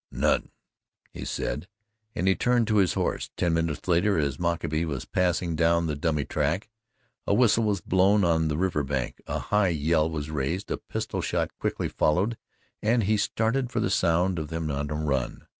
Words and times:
"Nothin'," 0.11 0.49
he 1.13 1.23
said, 1.25 1.67
and 2.15 2.27
he 2.27 2.33
turned 2.33 2.65
to 2.69 2.77
his 2.77 2.93
horse. 2.95 3.29
Ten 3.37 3.53
minutes 3.53 3.87
later, 3.87 4.17
as 4.17 4.39
Mockaby 4.39 4.83
was 4.83 5.05
passing 5.05 5.55
down 5.55 5.85
the 5.85 5.95
dummy 5.95 6.25
track, 6.25 6.71
a 7.27 7.35
whistle 7.35 7.65
was 7.65 7.81
blown 7.81 8.23
on 8.23 8.47
the 8.47 8.57
river 8.57 8.81
bank, 8.83 9.21
a 9.27 9.37
high 9.37 9.67
yell 9.69 10.09
was 10.09 10.31
raised, 10.31 10.71
a 10.71 10.77
pistol 10.77 11.21
shot 11.21 11.55
quickly 11.59 11.87
followed 11.87 12.35
and 12.81 13.03
he 13.03 13.15
started 13.15 13.69
for 13.71 13.79
the 13.79 13.91
sound 13.91 14.39
of 14.39 14.47
them 14.47 14.71
on 14.71 14.89
a 14.89 14.95
run. 14.95 15.45